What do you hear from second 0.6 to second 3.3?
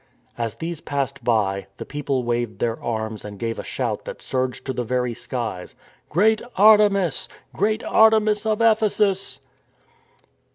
passed by, the people waved their arms